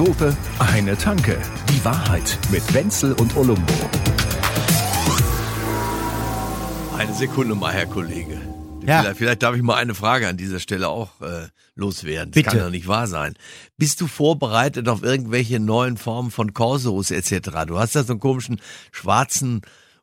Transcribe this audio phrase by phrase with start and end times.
[0.00, 1.36] Dope, eine Tanke.
[1.68, 3.74] Die Wahrheit mit Wenzel und Olumbo.
[6.96, 8.40] Eine Sekunde mal, Herr Kollege.
[8.86, 9.02] Ja.
[9.02, 12.30] Vielleicht, vielleicht darf ich mal eine Frage an dieser Stelle auch äh, loswerden.
[12.30, 12.48] Das Bitte.
[12.48, 13.34] kann doch nicht wahr sein.
[13.76, 17.50] Bist du vorbereitet auf irgendwelche neuen Formen von Korsos etc.?
[17.66, 18.58] Du hast da so einen komischen
[18.92, 19.60] schwarzen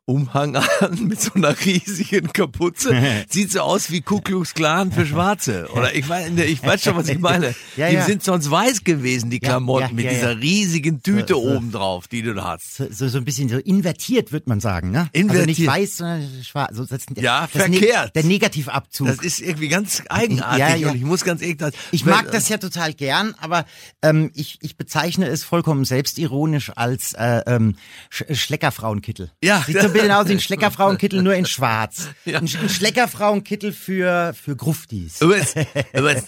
[0.08, 2.96] Umhang an mit so einer riesigen Kapuze.
[3.28, 5.68] Sieht so aus wie Ku Klux Klan für Schwarze.
[5.74, 7.54] Oder ich weiß, ich weiß schon, was ich meine.
[7.76, 8.04] Ja, die ja.
[8.04, 11.56] sind sonst weiß gewesen, die Klamotten, ja, mit dieser riesigen Tüte So, so.
[11.56, 12.76] oben drauf, die du da hast.
[12.76, 15.10] So, so, so ein bisschen so invertiert, würde man sagen, ne?
[15.14, 15.68] Also nicht Invertiert.
[15.68, 16.76] weiß, sondern schwarz.
[16.76, 18.16] So, das, Ja, das verkehrt.
[18.16, 19.08] der Negativabzug.
[19.08, 21.58] Das ist irgendwie ganz eigenartig und ich muss ganz ehrlich
[21.90, 23.64] ich mag das ja total gern, aber
[24.02, 27.76] ähm, ich, ich bezeichne es vollkommen selbstironisch als äh, ähm,
[28.10, 29.30] Sch Schleckerfrauenkittel.
[29.42, 29.62] Ja.
[29.66, 32.08] Sieht so ein bisschen aus wie ein Schleckerfrauenkittel, nur in schwarz.
[32.24, 32.38] Ja.
[32.38, 35.20] Ein, Sch- ein Schleckerfrauenkittel für, für Gruftis.
[35.20, 35.56] Ist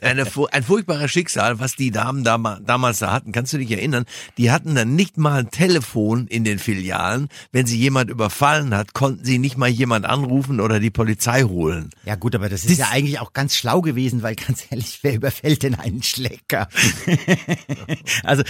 [0.05, 3.33] eine, ein furchtbares Schicksal, was die Damen dam damals da hatten.
[3.33, 4.05] Kannst du dich erinnern?
[4.39, 7.29] Die hatten dann nicht mal ein Telefon in den Filialen.
[7.53, 11.91] Wenn sie jemand überfallen hat, konnten sie nicht mal jemand anrufen oder die Polizei holen.
[12.05, 15.15] Ja gut, aber das ist ja eigentlich auch ganz schlau gewesen, weil ganz ehrlich, wer
[15.15, 16.69] überfällt denn einen Schlecker?
[18.25, 18.43] also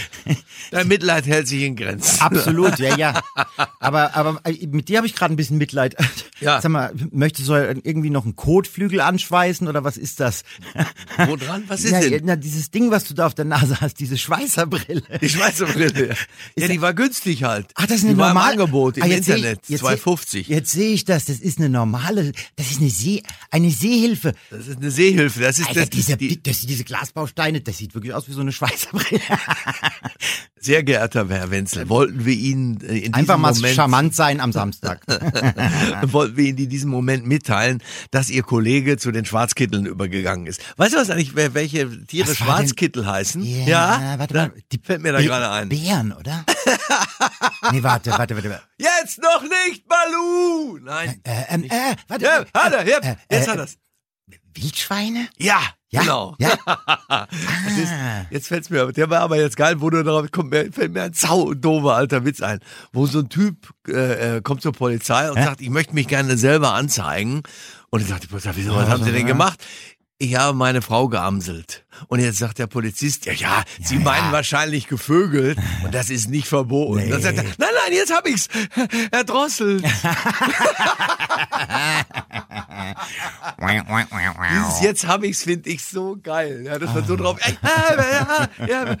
[0.71, 2.21] Dein Mitleid hält sich in Grenzen.
[2.21, 3.21] absolut, ja, ja.
[3.79, 5.95] Aber, aber äh, mit dir habe ich gerade ein bisschen Mitleid.
[6.41, 6.59] Ja.
[6.59, 10.41] Sag mal, möchtest du irgendwie noch einen Kotflügel anschweißen oder was ist das?
[11.27, 11.65] Wo dran?
[11.67, 12.23] Was ist ja, denn?
[12.25, 15.03] Na, dieses Ding, was du da auf der Nase hast, diese Schweißerbrille.
[15.21, 16.15] Die Schweizer Brille.
[16.57, 17.67] Ja, die war günstig halt.
[17.75, 19.67] Ach, das ist eine die war im Angebot im Ah, ich- Internet.
[19.67, 20.47] seh- 2,50.
[20.47, 21.25] Jetzt sehe ich das.
[21.25, 22.31] Das ist eine normale.
[22.55, 24.33] Das ist eine See, eine Seehilfe.
[24.49, 25.41] Das ist eine Seehilfe.
[25.41, 28.41] Das ist Alter, das, diese, die, das, diese Glasbausteine, das sieht wirklich aus wie so
[28.41, 29.21] eine Schweißerbrille.
[30.59, 34.51] sehr geehrter Herr Wenzel, wollten wir Ihnen in diesem Einfach mal Moment charmant sein am
[34.51, 34.90] Samstag.
[36.11, 40.61] wollten wir Ihnen in diesem Moment mitteilen, dass Ihr Kollege zu den Schwarzkitteln übergegangen ist.
[40.77, 43.43] Weißt du was eigentlich, welche Tiere Was Schwarzkittel heißen?
[43.43, 44.53] Ja, warte mal.
[44.71, 45.69] Die fällt mir da gerade ein.
[45.69, 46.45] Bären, oder?
[47.71, 48.49] nee, warte, warte, warte.
[48.49, 48.63] warte.
[48.77, 50.79] Jetzt noch nicht, Balu!
[50.81, 51.21] Nein.
[51.23, 52.25] Äh, ähm, äh, warte.
[52.25, 53.77] Ja, hat er, ja, äh, jetzt äh, hat er's.
[54.55, 55.27] Wildschweine?
[55.37, 56.35] Ja, Ja, genau.
[56.39, 56.55] Ja.
[57.27, 58.25] Das ist, Ah.
[58.29, 61.03] jetzt fällt's mir, der war aber jetzt geil, wo du darauf kommt, mir, fällt mir
[61.03, 62.59] ein sau doofer alter Witz ein,
[62.93, 65.43] wo so ein Typ äh, äh, kommt zur Polizei und Hä?
[65.43, 67.41] sagt, ich möchte mich gerne selber anzeigen.
[67.89, 69.59] Und die Polizei, wieso, was haben Sie denn gemacht?
[70.21, 71.83] Ich habe meine Frau geamselt.
[72.07, 76.47] Und jetzt sagt der Polizist, ja, ja, Sie meinen wahrscheinlich gevögelt und das ist nicht
[76.47, 77.09] verboten.
[77.09, 78.47] Dann sagt er, nein, nein, jetzt hab ich's.
[79.11, 79.81] Herr Drossel.
[84.51, 86.63] Dieses jetzt hab ich's finde ich so geil.
[86.65, 87.39] Ja, das war so drauf.
[87.63, 88.97] Ja, ja, ja.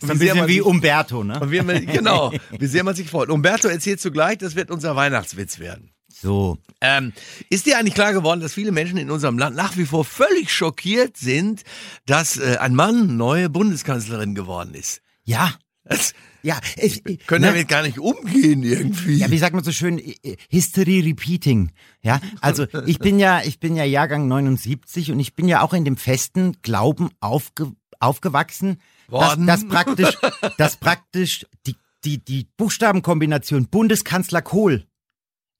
[0.00, 1.38] So ein bisschen man wie sich- Umberto, ne?
[1.44, 3.28] wie man, genau, wie sehr man sich freut.
[3.28, 5.91] Umberto erzählt zugleich, das wird unser Weihnachtswitz werden.
[6.22, 6.56] So.
[6.80, 7.12] Ähm,
[7.50, 10.52] ist dir eigentlich klar geworden, dass viele Menschen in unserem Land nach wie vor völlig
[10.52, 11.62] schockiert sind,
[12.06, 15.02] dass äh, ein Mann neue Bundeskanzlerin geworden ist?
[15.24, 15.52] Ja.
[15.84, 17.48] Das Ja, ich, ich, können ne?
[17.48, 19.16] damit gar nicht umgehen irgendwie.
[19.16, 20.00] Ja, wie sagt man so schön,
[20.48, 21.72] History Repeating.
[22.02, 25.72] Ja, also ich bin ja, ich bin ja Jahrgang 79 und ich bin ja auch
[25.72, 28.80] in dem festen Glauben aufge, aufgewachsen,
[29.10, 30.16] dass, dass praktisch,
[30.56, 31.74] dass praktisch die,
[32.04, 34.86] die, die Buchstabenkombination Bundeskanzler Kohl.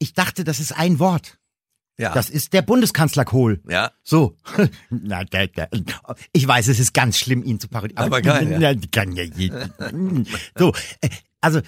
[0.03, 1.39] Ich dachte, das ist ein Wort.
[1.97, 2.13] ja.
[2.13, 3.61] Das ist der Bundeskanzler Kohl.
[3.69, 3.93] ja.
[4.03, 4.37] So.
[4.91, 5.69] Na, da, da.
[6.33, 8.03] Ich weiß, es ist ganz schlimm, ihn zu parodieren.
[8.03, 8.73] Aber geil, ja.
[8.73, 8.81] ja.
[8.91, 9.71] Kann ja jeder.
[10.59, 11.09] So, äh,
[11.41, 11.61] also,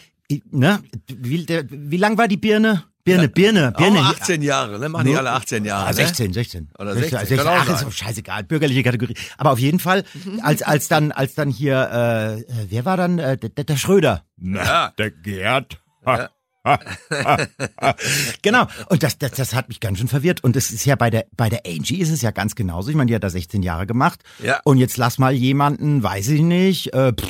[0.51, 2.83] ne, wie, wie lang war die Birne?
[3.05, 4.01] Birne, Birne, Birne.
[4.01, 4.89] Auch 18 Jahre, ne?
[4.89, 5.89] Machen die alle 18 Jahre.
[5.89, 6.71] Ah, 16, 16.
[6.79, 9.15] Oder 16, kann auch Ach, ist doch scheißegal, bürgerliche Kategorie.
[9.37, 10.05] Aber auf jeden Fall,
[10.41, 14.25] als, als dann, als dann hier, äh, äh, wer war dann, äh, der, der Schröder.
[14.39, 14.93] Ja.
[14.99, 15.83] der Gerd.
[18.43, 18.67] genau.
[18.89, 20.43] Und das, das, das hat mich ganz schön verwirrt.
[20.43, 22.91] Und es ist ja bei der, bei der Angie ist es ja ganz genauso.
[22.91, 24.23] Ich meine, die hat da 16 Jahre gemacht.
[24.43, 24.61] Ja.
[24.65, 27.29] Und jetzt lass mal jemanden, weiß ich nicht, äh, pff,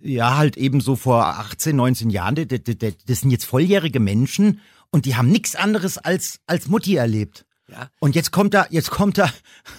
[0.00, 4.60] ja, halt eben so vor 18, 19 Jahren, das, das, das sind jetzt volljährige Menschen
[4.90, 7.44] und die haben nichts anderes als, als Mutti erlebt.
[7.68, 7.90] Ja.
[7.98, 9.30] Und jetzt kommt da, jetzt kommt da,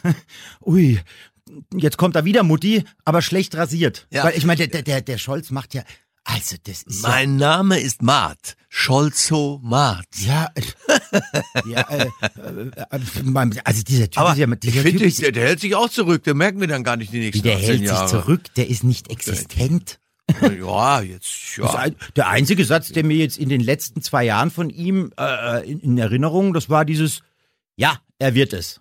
[0.61, 0.99] ui,
[1.73, 4.07] jetzt kommt da wieder Mutti, aber schlecht rasiert.
[4.11, 4.25] Ja.
[4.25, 5.83] Weil ich meine, der, der, der Scholz macht ja,
[6.33, 8.55] also das ist ja, Mein Name ist Mart.
[8.69, 10.05] Scholzo Mart.
[10.19, 10.61] ja, äh,
[11.69, 15.21] ja äh, äh, äh, also dieser Typ Aber ist ja, ich dieser finde, Typ ist,
[15.21, 16.23] der, der hält sich auch zurück.
[16.23, 18.07] Der merken wir dann gar nicht die nächsten der 18 hält sich Jahre.
[18.09, 19.99] zurück, der ist nicht existent.
[20.59, 21.73] Ja, jetzt, ja.
[21.73, 25.67] ein, der einzige Satz, der mir jetzt in den letzten zwei Jahren von ihm äh,
[25.67, 27.21] in, in Erinnerung, das war dieses,
[27.75, 28.79] ja, er wird es.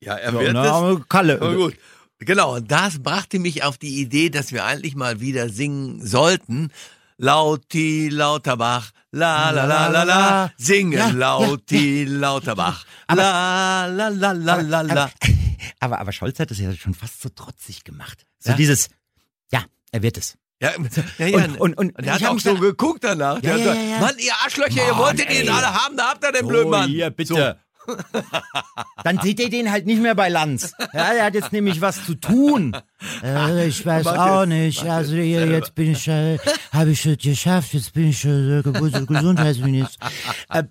[0.00, 1.08] Ja, er So, wird na, es.
[1.10, 1.42] Kalle.
[1.42, 1.74] Aber gut.
[2.20, 6.70] Genau, und das brachte mich auf die Idee, dass wir eigentlich mal wieder singen sollten.
[7.16, 14.08] Lauti Lauterbach, la la la la la, singen Ja, ja, Lauti Lauterbach, Aber- la la
[14.08, 15.10] la la la la.
[15.80, 18.24] Aber, aber Scholz hat das ja schon fast so trotzig gemacht.
[18.38, 18.56] So Ja?
[18.56, 18.88] dieses,
[19.52, 20.36] ja, Er wird es.
[20.60, 20.72] Ja,
[21.18, 21.36] ja, ja.
[21.44, 23.40] Und- und- und der ich hat auch so geguckt danach.
[23.40, 24.00] Der Ja, ja, ja, ja.
[24.00, 25.48] Mann, ihr Arschlöcher, ihr Mann, wolltet ihn ey.
[25.48, 26.88] alle haben, da habt ihr den blöden Mann.
[26.90, 27.58] hier, bitte.
[29.04, 30.72] Dann seht ihr den halt nicht mehr bei Lanz.
[30.92, 32.76] Ja, er hat jetzt nämlich was zu tun.
[33.22, 34.84] Äh, ich weiß auch nicht.
[34.84, 36.38] Also jetzt hier, jetzt bin ich, äh,
[36.72, 37.74] habe ich es geschafft.
[37.74, 40.08] Jetzt bin ich äh, Gesundheitsminister.
[40.50, 40.64] Äh,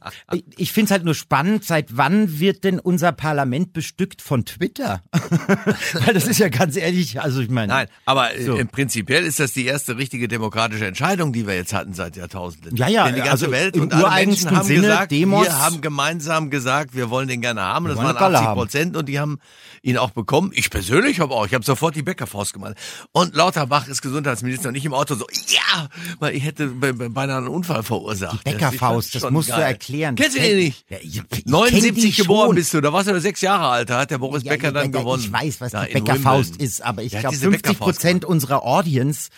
[0.58, 1.64] ich finde es halt nur spannend.
[1.64, 5.02] Seit wann wird denn unser Parlament bestückt von Twitter?
[6.06, 7.20] Weil das ist ja ganz ehrlich.
[7.22, 7.68] Also ich meine.
[7.74, 8.56] Nein, aber äh, So.
[8.58, 12.76] im prinzipiell ist das die erste richtige demokratische Entscheidung, die wir jetzt hatten seit Jahrtausenden.
[12.76, 15.60] Ja, ja, Denn die ganze also Welt und alle Menschen haben Sinne, gesagt, Demos- wir
[15.60, 17.86] haben gemeinsam gesagt, wir wollen den gerne haben.
[17.88, 18.58] Das waren eine Galle 80 haben.
[18.60, 19.40] Prozent und die haben
[19.82, 20.52] ihn auch bekommen.
[20.54, 22.76] Ich persönlich habe auch, ich habe sofort die Bäckerfaust gemacht.
[23.12, 25.88] Und Lauterbach ist Gesundheitsminister und ich im Auto so, ja,
[26.20, 28.40] weil ich hätte be- be- beinahe einen Unfall verursacht.
[28.46, 29.62] Die Bäckerfaust, das schon musst du geil.
[29.64, 30.16] erklären.
[30.16, 30.86] Kennst du den nicht?
[30.90, 32.56] Ja, ich- ich kenn 79 die geboren schon.
[32.56, 34.92] bist du, da warst du sechs Jahre alt, da hat der Boris Ja, Becker dann
[34.92, 35.24] ja, gewonnen.
[35.24, 36.66] Ich weiß, was Da die Bäckerfaust Wimbledon.
[36.68, 39.30] ist, aber ich glaube, diese 50 Bäckerfaust Prozent unserer Audience.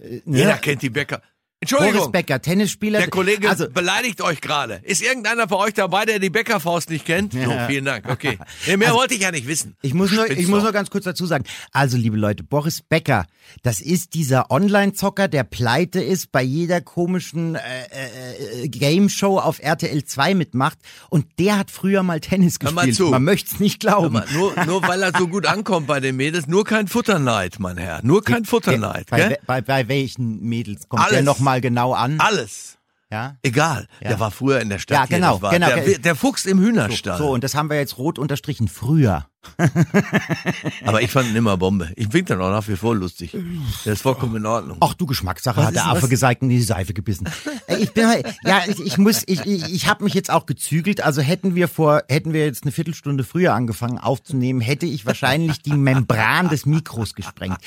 [0.00, 0.38] äh, ne?
[0.38, 1.20] Jeder kennt die Bäcker.
[1.60, 1.98] Entschuldigung.
[1.98, 3.00] Boris Becker, Tennisspieler.
[3.00, 4.80] Der Kollege also, beleidigt euch gerade.
[4.84, 7.34] Ist irgendeiner von euch dabei, der die Bäckerfaust nicht kennt?
[7.34, 7.66] Ja.
[7.66, 8.08] vielen Dank.
[8.08, 8.38] Okay.
[8.68, 9.76] Nee, mehr wollte ich ja nicht wissen.
[9.82, 11.44] ich muss nur, ich muss nur ganz kurz dazu sagen.
[11.72, 13.26] Also, liebe Leute, Boris Becker,
[13.64, 17.58] das ist dieser Online-Zocker, der pleite ist, bei jeder komischen äh,
[17.90, 20.78] äh, äh, Game-Show auf RTL 2 mitmacht.
[21.10, 22.96] Und der hat früher mal Tennis Hör mal gespielt.
[23.08, 23.10] zu.
[23.10, 24.12] Man möchte es nicht glauben.
[24.12, 27.78] mal, nur, nur weil er so gut ankommt bei den Mädels, nur kein Futterneid, mein
[27.78, 27.98] Herr.
[28.04, 29.10] Nur kein Futterneid.
[29.10, 31.24] bei, bei, bei welchen Mädels kommt der Alles.
[31.48, 32.20] Nochmal genau an?
[32.20, 32.78] Alles.
[33.10, 33.36] Ja?
[33.42, 33.88] Egal.
[34.00, 34.08] Ja.
[34.08, 34.98] Der war früher in der Stadt.
[35.10, 35.66] Ja, genau, genau.
[35.66, 37.16] Der, der Fuchs im Hühnerstall.
[37.16, 38.68] So, und das haben wir jetzt rot unterstrichen.
[38.68, 39.26] Früher.
[40.84, 41.90] Aber ich fand ihn immer Bombe.
[41.96, 43.36] Ich finde den auch nach wie vor lustig.
[43.84, 44.78] Der ist vollkommen in Ordnung.
[44.80, 46.10] Ach du Geschmackssache, Was hat der Affe was?
[46.10, 47.28] gesagt und in die Seife gebissen.
[47.66, 50.46] Äh, Ich bin halt, ja, ich, ich muss, ich, ich, ich habe mich jetzt auch
[50.46, 51.00] gezügelt.
[51.02, 55.62] Also hätten wir vor, hätten wir jetzt eine Viertelstunde früher angefangen aufzunehmen, hätte ich wahrscheinlich
[55.62, 57.58] die Membran des Mikros gesprengt.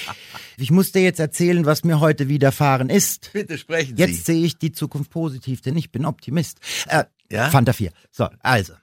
[0.57, 3.31] Ich muss dir jetzt erzählen, was mir heute widerfahren ist.
[3.33, 4.01] Bitte sprechen Sie.
[4.03, 6.59] Jetzt sehe ich die Zukunft positiv, denn ich bin Optimist.
[6.87, 7.49] Äh, Ja?
[7.49, 7.91] Fanta 4.
[8.11, 8.73] So, also.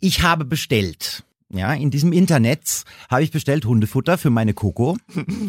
[0.00, 1.24] Ich habe bestellt.
[1.50, 4.98] Ja, in diesem Internet habe ich bestellt Hundefutter für meine Coco.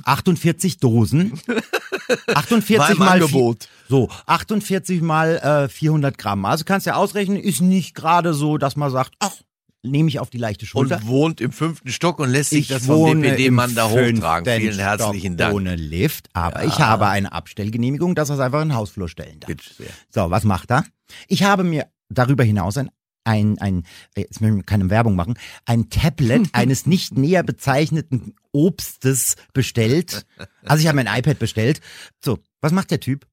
[0.05, 1.39] 48 Dosen.
[2.33, 3.67] 48 War im mal Angebot.
[3.89, 6.45] so 48 mal äh, 400 Gramm.
[6.45, 9.33] Also kannst du ja ausrechnen, ist nicht gerade so, dass man sagt, ach,
[9.83, 10.97] nehme ich auf die leichte Schulter.
[10.97, 14.45] Und wohnt im fünften Stock und lässt sich ich das vom DPD-Mann da hochtragen.
[14.59, 15.55] Vielen herzlichen Stock Dank.
[15.55, 19.39] Ohne Lift, aber ich habe eine Abstellgenehmigung, dass er es einfach in den Hausflur stellen
[19.39, 19.47] darf.
[19.47, 19.89] Bitte sehr.
[20.09, 20.85] So, was macht er?
[21.27, 22.89] Ich habe mir darüber hinaus ein
[23.29, 23.83] ein, ein,
[24.15, 25.35] äh, jetzt möchte ich keine Werbung machen,
[25.65, 30.25] ein Tablet eines nicht näher bezeichneten Obstes bestellt.
[30.63, 31.79] Also ich habe mir ein iPad bestellt.
[32.23, 33.27] So, was macht der Typ?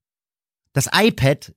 [0.75, 1.55] Das iPad,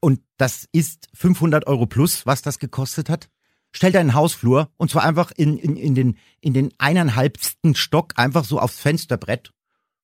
[0.00, 3.28] und das ist 500 Euro plus, was das gekostet hat,
[3.72, 7.74] stellt er in den Hausflur und zwar einfach in, in, in den, in den eineinhalbsten
[7.74, 9.50] Stock einfach so aufs Fensterbrett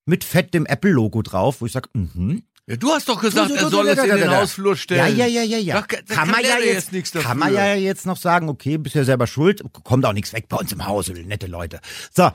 [0.05, 2.43] mit fett dem Apple-Logo drauf, wo ich sag, mhm.
[2.67, 4.31] Ja, du hast doch gesagt, Du, du, er du, soll du, es in den.
[4.31, 5.17] Hausflur Ja, stellen.
[5.17, 5.81] ja, ja, ja, ja.
[5.81, 7.29] Da, da kann, man ja jetzt, nichts dafür.
[7.29, 10.49] Kann man ja jetzt noch sagen, okay, bist ja selber schuld, kommt auch nichts weg
[10.49, 11.81] bei uns im Haus, nette Leute.
[12.12, 12.31] So,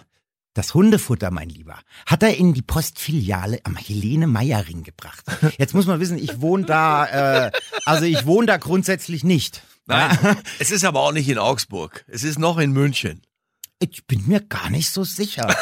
[0.54, 5.24] das Hundefutter, mein Lieber, hat er in die Postfiliale am Helene Meiering gebracht.
[5.58, 7.52] Jetzt muss man wissen, ich wohne da, äh,
[7.86, 9.64] also ich wohne da grundsätzlich nicht.
[9.86, 10.18] Nein,
[10.60, 12.04] es ist aber auch nicht in Augsburg.
[12.10, 13.22] Es ist noch in München.
[13.80, 15.56] Ich bin mir gar nicht so sicher.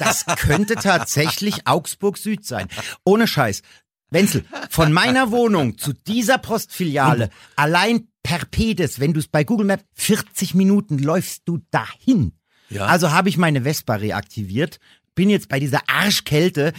[0.00, 2.66] Das könnte tatsächlich Augsburg Süd sein.
[3.04, 3.62] Ohne Scheiß.
[4.10, 9.66] Wenzel, von meiner Wohnung zu dieser Postfiliale, allein per Pedes, wenn du es bei Google
[9.66, 12.32] Maps, 40 Minuten läufst du dahin.
[12.68, 12.86] Ja.
[12.86, 14.78] Also habe ich meine Vespa reaktiviert,
[15.14, 16.72] bin jetzt bei dieser Arschkälte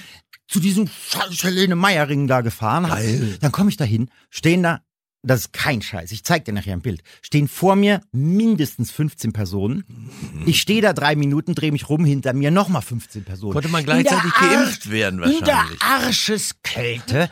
[0.47, 2.85] zu diesem scheiß Helene Meiering da gefahren.
[2.87, 3.37] Geil.
[3.39, 4.81] Dann komme ich da hin, stehen da,
[5.23, 9.33] das ist kein Scheiß, ich zeig dir nachher ein Bild, stehen vor mir mindestens 15
[9.33, 9.83] Personen.
[10.45, 13.53] Ich stehe da drei Minuten, drehe mich rum, hinter mir nochmal 15 Personen.
[13.53, 15.81] Konnte man gleichzeitig geimpft werden In der wahrscheinlich.
[15.81, 17.29] Arscheskälte.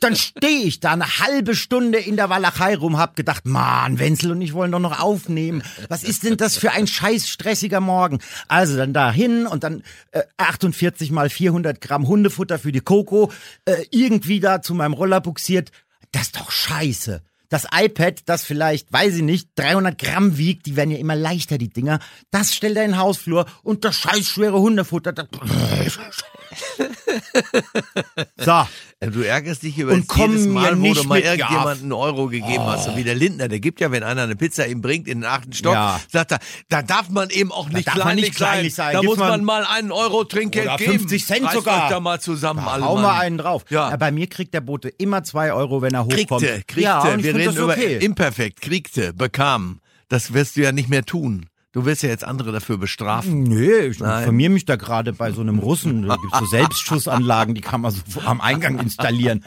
[0.00, 4.32] Dann stehe ich da eine halbe Stunde in der Walachei rum, hab gedacht, Mann, Wenzel
[4.32, 5.62] und ich wollen doch noch aufnehmen.
[5.88, 8.18] Was ist denn das für ein scheiß stressiger Morgen?
[8.48, 13.32] Also dann da hin und dann äh, 48 mal 400 Gramm Hundefutter für die Coco,
[13.64, 15.70] äh, irgendwie da zu meinem Roller buxiert.
[16.12, 17.22] Das ist doch scheiße.
[17.48, 21.58] Das iPad, das vielleicht, weiß ich nicht, 300 Gramm wiegt, die werden ja immer leichter,
[21.58, 22.00] die Dinger,
[22.32, 25.28] das stellt er in den Hausflur und das scheiß schwere Hundefutter, das
[28.36, 28.66] so,
[29.00, 31.66] Äh, Du ärgerst dich über Und jedes Mal, wo du mal ja.
[31.66, 32.84] einen Euro gegeben hast.
[32.86, 35.24] So wie der Lindner, der gibt ja, wenn einer eine Pizza ihm bringt in den
[35.30, 36.00] achten Stock, Ja.
[36.10, 36.38] sagt er,
[36.70, 38.94] da darf man eben auch nicht, kleinlich, nicht kleinlich sein.
[38.94, 40.92] Da Gibt's muss man mal- einen Euro Trinkgeld Oder geben.
[41.00, 41.90] 50 Cent Reißt sogar.
[41.90, 43.64] da mal zusammen, alle hau mal einen drauf.
[43.68, 43.94] Ja.
[43.96, 46.42] bei mir kriegt der Bote immer zwei Euro, wenn er hochkommt.
[46.42, 46.80] Kriegte, kriegte.
[46.80, 47.98] Ja, Wir reden das über okay.
[47.98, 49.80] imperfekt, kriegte, bekam.
[50.08, 51.46] Das wirst du ja nicht mehr tun.
[51.76, 53.42] Du wirst ja jetzt andere dafür bestrafen.
[53.42, 54.20] Nee, ich Nein.
[54.20, 56.08] informiere mich da gerade bei so einem Russen.
[56.08, 59.44] Da gibt's so Selbstschussanlagen, die kann man so am Eingang installieren.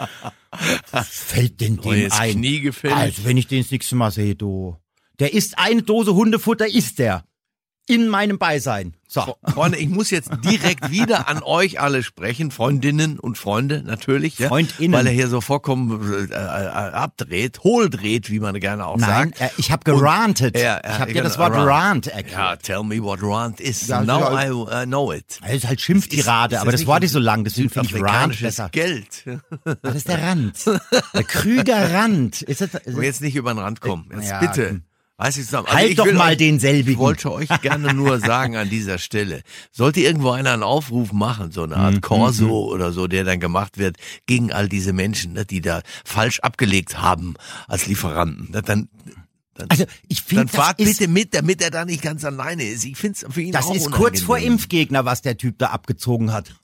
[0.91, 2.33] Was fällt denn dem ein?
[2.33, 2.93] Knie gefällt.
[2.93, 4.77] Also, wenn ich den das nächste Mal sehe, du.
[5.17, 7.23] Der isst eine Dose Hundefutter, isst der.
[7.89, 8.93] In meinem Beisein.
[9.07, 9.35] So.
[9.43, 14.49] Freunde, ich muss jetzt direkt wieder an euch alle sprechen, Freundinnen und Freunde natürlich, ja,
[14.49, 14.93] Freundinnen.
[14.93, 19.41] weil er hier so vollkommen äh, äh, abdreht, hohldreht, wie man gerne auch Nein, sagt.
[19.41, 20.53] äh, ich habe gerantet.
[20.55, 22.05] Und- Ja, ja, ich habe genau, das Wort rant.
[22.05, 22.37] erklärt.
[22.39, 23.87] Ja, tell me what rant is.
[23.87, 24.43] Ja, Now ja.
[24.45, 25.39] I uh, know it.
[25.41, 28.03] Das ist halt Schimpftirade, Ist- ist aber das Wort ist so lang, deswegen finde ich
[28.03, 28.69] rant besser.
[28.69, 29.25] Geld.
[29.81, 30.53] Das ist der Rand.
[31.15, 32.43] Der Krüger Rand.
[32.43, 34.07] Ist das, Und jetzt nicht über den Rand kommen.
[34.13, 34.81] Jetzt Ja, bitte.
[35.19, 35.67] Weiß ich zusammen.
[35.67, 36.93] Also Halt ich doch mal euch, denselbigen.
[36.93, 39.41] Ich wollte euch gerne nur sagen an dieser Stelle,
[39.73, 43.41] sollte irgendwo einer einen Aufruf machen, so eine Mhm, Art Corso oder so, der dann
[43.41, 43.97] gemacht wird
[44.27, 47.33] gegen all diese Menschen, ne, die da falsch abgelegt haben
[47.67, 48.87] als Lieferanten, ne, dann,
[49.59, 52.85] dann, Also ich finde, dann fahrt bitte mit, damit er da nicht ganz alleine ist.
[52.85, 54.37] Ich finde es für ihn das auch ist kurz vor.
[54.37, 56.53] Impfgegner, was der Typ da abgezogen hat.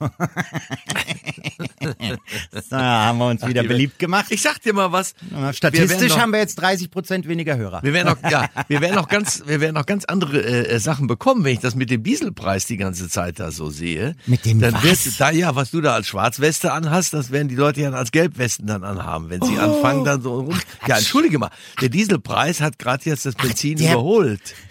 [2.70, 4.26] da haben wir uns wieder beliebt gemacht.
[4.30, 5.14] Ich sag dir mal was.
[5.52, 7.82] Statistisch wir haben wir jetzt 30 Prozent weniger Hörer.
[7.82, 10.78] Wir werden noch, ja, wir werden noch ganz, wir werden noch ganz andere äh, äh,
[10.78, 14.14] Sachen bekommen, wenn ich das mit dem Dieselpreis die ganze Zeit da so sehe.
[14.26, 14.82] Mit dem dann was?
[14.82, 18.12] Wird, da ja, was du da als Schwarzweste anhast, das werden die Leute ja als
[18.12, 20.60] Gelbwesten dann anhaben, wenn sie anfangen dann so rum.
[20.86, 21.50] Ja, entschuldige mal,
[21.80, 24.40] der Dieselpreis hat gerade jetzt das Benzin der- überholt.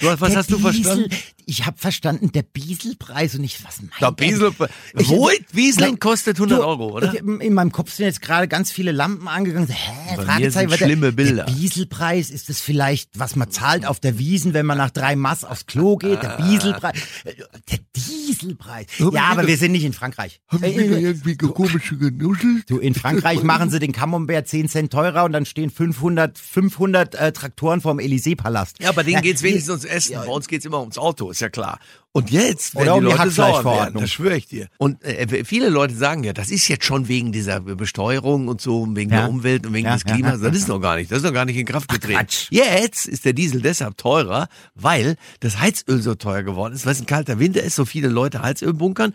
[0.00, 1.10] Du, was hast du Diesel- verstanden?
[1.50, 4.12] Ich habe verstanden, der Dieselpreis und ich, was meint Der er?
[4.12, 4.52] Diesel,
[4.98, 7.14] Ich- Wo Wieseln Nein, kostet 100 du, Euro, oder?
[7.18, 9.66] In meinem Kopf sind jetzt gerade ganz viele Lampen angegangen.
[9.66, 11.44] Hä, Bei mir Fragezeichen, der- schlimme Bilder.
[11.46, 15.16] Der Dieselpreis, ist das vielleicht, was man zahlt auf der Wiesen, wenn man nach drei
[15.16, 16.22] Mass aufs Klo geht?
[16.22, 16.98] Der Dieselpreis.
[17.24, 17.32] Äh,
[17.70, 18.86] Der Dieselpreis.
[18.98, 20.40] Ja, aber wir sind nicht in Frankreich.
[20.60, 22.68] Äh, äh, irgendwie komische genuschelt?
[22.68, 27.14] Du, in Frankreich machen sie den Camembert 10 Cent teurer und dann stehen 500, 500
[27.14, 28.76] äh, Traktoren vorm Élysée-Palast.
[28.80, 30.14] Ja, bei denen geht's wenigstens ums Essen.
[30.16, 31.78] Bei uns geht's immer ums Auto, ist ja klar.
[32.12, 34.66] Und jetzt Oder werden um die die Leute sauer werden, das schwöre ich dir.
[34.78, 38.86] Und äh, viele Leute sagen ja, das ist jetzt schon wegen dieser Besteuerung und so,
[38.96, 39.20] wegen Ja.
[39.20, 40.40] der Umwelt und wegen Ja, des Klimas.
[40.42, 42.18] ja, Das ist noch gar nicht, das ist noch gar nicht in Kraft getreten.
[42.18, 42.48] Quatsch.
[42.50, 47.00] Jetzt ist der Diesel deshalb teurer, weil das Heizöl so teuer geworden ist, weil es
[47.00, 49.14] ein kalter Winter ist, so viele Leute Heizöl bunkern.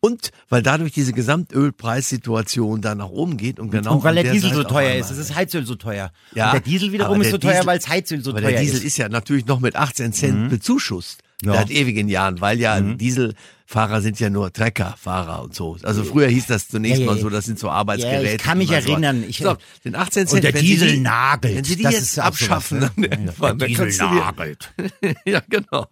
[0.00, 4.32] Und weil dadurch diese Gesamtölpreissituation da nach oben geht und genau und weil an der
[4.32, 6.10] Diesel so teuer ist, es ist Heizöl so teuer.
[6.34, 8.40] Ja, und der Diesel wiederum ist der so teuer, Diesel- weil das Heizöl so aber
[8.42, 8.84] teuer der Diesel ist.
[8.84, 11.22] ist ja natürlich noch mit 18 Cent bezuschusst.
[11.44, 11.52] Ja.
[11.52, 11.56] Mhm.
[11.56, 15.76] Seit ewigen Jahren, weil ja Dieselfahrer sind ja nur Treckerfahrer und so.
[15.82, 17.22] Also früher hieß das zunächst Ja, ja, mal ja.
[17.22, 18.36] so, das sind so Ja, Arbeitsgeräte.
[18.36, 19.24] ich kann mich erinnern.
[19.28, 21.56] Ich- so, den 18 Cent, Und der Diesel die, nagelt.
[21.56, 23.08] Wenn Sie die Das jetzt abschaffen, sowas, ne?
[23.08, 24.72] dann, Ja, der Diesel nagelt.
[25.24, 25.86] ja, genau.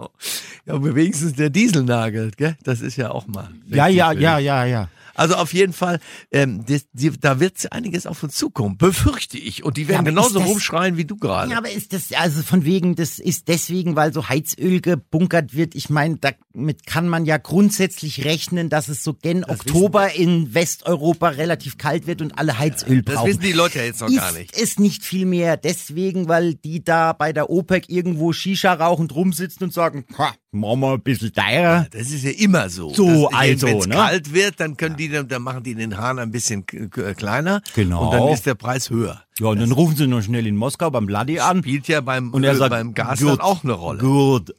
[0.66, 2.57] Ja, wenigstens der Diesel nagelt, gell?
[2.62, 3.49] Das ist ja auch mal.
[3.69, 4.88] Ja, ja, ja, ja, ja.
[5.21, 6.00] Also auf jeden Fall,
[6.33, 9.65] ähm, das, die, da wird einiges auf uns zukommen, befürchte ich.
[9.65, 11.50] Und die werden aber genauso ist das- rumschreien wie du gerade.
[11.53, 15.75] Ja, aber ist das, also von wegen, das ist deswegen, weil so Heizöl gebunkert wird.
[15.75, 21.29] Ich meine, damit kann man ja grundsätzlich rechnen, dass es so gen Oktober in Westeuropa
[21.29, 23.29] relativ kalt wird und alle Heizöl das brauchen.
[23.29, 24.57] wissen die Leute ja jetzt noch ist gar nicht.
[24.59, 29.65] es nicht viel mehr deswegen, weil die da bei der OPEC irgendwo Shisha rauchend rumsitzen
[29.65, 31.87] und sagen, ha, machen wir ein bisschen teurer.
[31.90, 32.92] Das ist ja immer so.
[32.92, 33.95] So, das, also, Wenn es ne?
[33.95, 37.62] kalt wird, dann können die, dann, machen die den Hahn ein bisschen kleiner.
[37.75, 38.07] Genau.
[38.07, 39.23] Und dann ist der Preis höher.
[39.38, 41.59] Ja, und dann rufen sie noch schnell in Moskau beim Vladi an.
[41.59, 44.00] Spielt ja beim, Und er sagt, beim Gas gut, dann auch eine Rolle.
[44.00, 44.54] Gut.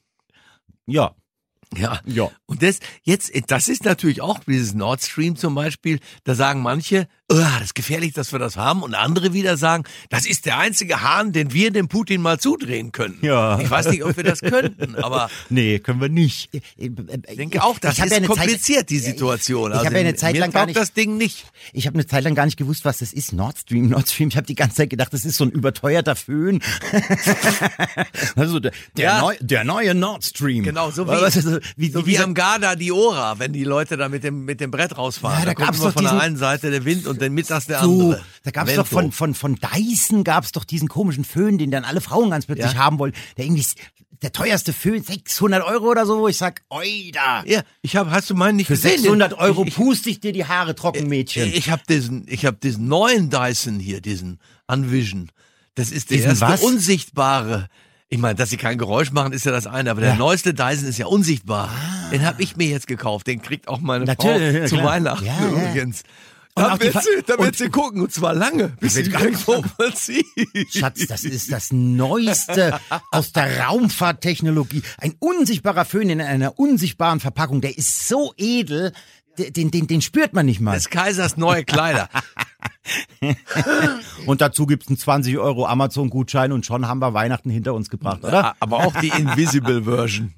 [0.88, 1.14] Ja.
[1.78, 2.00] Ja.
[2.06, 2.30] Ja.
[2.46, 7.08] Und das, jetzt, das ist natürlich auch dieses Nord Stream zum Beispiel, da sagen manche,
[7.32, 8.84] oh, das ist gefährlich, dass wir das haben.
[8.84, 12.92] Und andere wieder sagen, das ist der einzige Hahn, den wir dem Putin mal zudrehen
[12.92, 13.18] können.
[13.22, 13.60] Ja.
[13.60, 16.50] Ich weiß nicht, ob wir das könnten, aber Nee, können wir nicht.
[16.54, 19.72] Ich ich denke auch, das ist kompliziert, die Situation.
[19.72, 20.78] Ich, ich Also habe ja eine Zeit mir lang gar nicht.
[20.78, 21.46] das Ding nicht.
[21.74, 23.34] Ich habe eine Zeit lang gar nicht gewusst, was das ist.
[23.34, 24.30] Nord Stream, Nord Stream.
[24.30, 26.62] Ich habe die ganze Zeit gedacht, das ist so ein überteuerter Föhn.
[28.36, 29.22] also der, der, Ja.
[29.22, 30.64] neu, der neue Nord Stream.
[30.64, 31.36] Genau, so wie, das?
[31.78, 34.60] wie, so wie, wie am Garda di Ora, wenn die Leute da mit dem, mit
[34.60, 35.40] dem Brett rausfahren.
[35.40, 37.66] Ja, da da kommt immer von der diesen- einen Seite der Wind und dann mittags
[37.68, 38.24] der so, andere.
[38.44, 41.72] da gab es doch von, von, von Dyson gab es doch diesen komischen Föhn, den
[41.72, 42.80] dann alle Frauen ganz plötzlich Ja.
[42.80, 43.14] haben wollen.
[43.38, 43.78] Der irgendwie ist-
[44.22, 47.44] der teuerste Föhn, 600 Euro oder so, wo ich sag, oida.
[47.48, 49.00] Ja, ich habe, hast du meinen nicht Für gesehen?
[49.02, 51.52] 600 Euro Ich, ich, puste ich dir die Haare trocken, Mädchen.
[51.52, 54.38] ich habe diesen, ich habe diesen neuen Dyson hier, diesen
[54.68, 55.32] Unvision.
[55.74, 56.62] Das ist der Diesen erste was?
[56.62, 57.68] unsichtbare.
[58.10, 60.16] Ich meine, dass sie kein Geräusch machen, ist ja das eine, aber der Ja.
[60.18, 61.70] neueste Dyson ist ja unsichtbar.
[62.12, 63.26] Den habe ich mir jetzt gekauft.
[63.26, 64.84] Den kriegt auch meine Natürlich, Frau ja, zu.
[64.84, 65.48] Weihnachten ja.
[65.48, 66.04] übrigens.
[66.56, 69.02] Und Da auch die wird, sie, da wird sie gucken und zwar lange, bis sie
[69.02, 70.26] irgendwo mal sieht.
[70.70, 72.80] Schatz, das ist das Neueste
[73.12, 74.84] aus der Raumfahrttechnologie.
[74.98, 78.92] Ein unsichtbarer Föhn in einer unsichtbaren Verpackung, der ist so edel,
[79.38, 80.74] den, den, den spürt man nicht mal.
[80.74, 82.10] Des Kaisers neue Kleider.
[84.26, 88.24] Und dazu gibt's einen 20 Euro Amazon-Gutschein und schon haben wir Weihnachten hinter uns gebracht,
[88.24, 88.56] oder?
[88.60, 90.34] Aber auch die Invisible Version.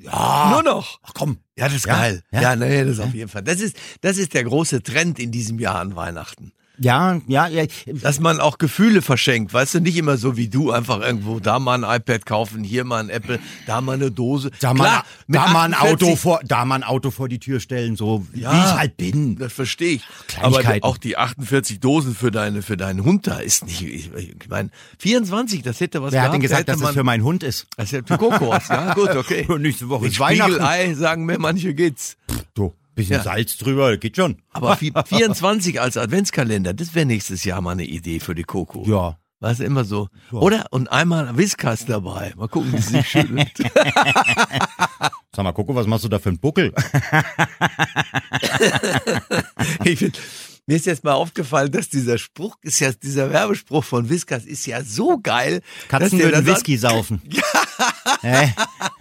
[0.00, 0.50] Ja.
[0.52, 1.00] Nur noch.
[1.02, 1.38] Ach komm.
[1.58, 2.22] Ja, das ist Ja, geil.
[2.30, 2.40] ja.
[2.42, 3.42] Ja, nee, das auf jeden Fall.
[3.42, 6.52] Das ist, das ist der große Trend in diesem Jahr an Weihnachten.
[6.78, 7.66] Ja, ja, ja.
[7.86, 11.58] Dass man auch Gefühle verschenkt, weißt du, nicht immer so wie du, einfach irgendwo da
[11.58, 14.50] mal ein iPad kaufen, hier mal ein Apple, da mal eine Dose.
[14.60, 17.28] Da mal, Klar, mit da mal ein 48 Auto vor, da mal ein Auto vor
[17.28, 18.52] die Tür stellen, so Ja.
[18.52, 19.36] wie ich halt bin.
[19.36, 20.02] Das verstehe ich.
[20.40, 24.48] Aber auch die 48 Dosen für deine, für deinen Hund da ist nicht, ich, ich
[24.48, 27.22] meine, 24, das hätte was Wer hat gehabt, denn gesagt, dass man, das für meinen
[27.22, 27.66] Hund ist?
[27.76, 29.44] das hätte Kokos, ja, gut, okay.
[29.48, 30.52] Und nächste Woche ist Weihnachten.
[30.54, 32.16] Spiegelei, sagen mir manche geht's.
[32.56, 33.22] So, bisschen Ja.
[33.22, 34.36] Salz drüber, geht schon.
[34.52, 38.84] Aber vi- 24 als Adventskalender, das wäre nächstes Jahr mal eine Idee für die Coco.
[38.86, 39.18] Ja.
[39.40, 40.08] Weißt du, immer so.
[40.32, 40.66] Oder?
[40.70, 42.32] Und einmal Whiskas dabei.
[42.36, 43.52] Mal gucken, wie sie sich schüttelt.
[45.36, 46.72] Sag mal, Coco, was machst du da für einen Buckel?
[49.84, 50.18] ich find,
[50.66, 54.66] mir ist jetzt mal aufgefallen, dass dieser Spruch ist ja, dieser Werbespruch von Whiskas ist
[54.66, 55.60] ja so geil.
[55.88, 57.20] Katzen würden Whisky saufen.
[58.22, 58.46] Äh,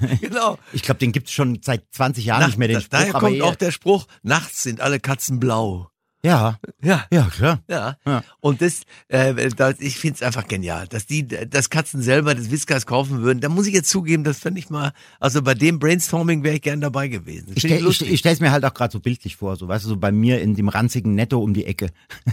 [0.04, 0.58] Sagt, genau.
[0.74, 2.90] ich glaube, den gibt's schon seit 20 Jahren nicht mehr, den Spruch.
[2.90, 5.90] Daher kommt auch der Spruch, nachts sind alle Katzen blau.
[6.26, 7.06] Ja, Ja.
[7.12, 7.60] ja, klar.
[7.68, 7.98] Ja.
[8.06, 8.24] Ja.
[8.40, 12.50] Und das, äh, das ich finde es einfach genial, dass die, dass Katzen selber das
[12.50, 13.42] Whiskas kaufen würden.
[13.42, 16.62] Da muss ich jetzt zugeben, das fände ich mal, also bei dem Brainstorming wäre ich
[16.62, 17.48] gern dabei gewesen.
[17.48, 19.68] Das Ich, stell, ich, ich stelle es mir halt auch gerade so bildlich vor, so
[19.68, 21.90] weißt du, so bei mir in dem ranzigen Netto um die Ecke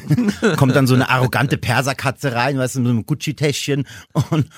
[0.56, 3.86] kommt dann so eine arrogante Perserkatze rein, weißt du, mit einem Gucci-Täschchen
[4.30, 4.48] und